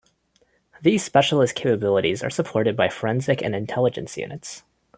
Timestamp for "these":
0.81-1.03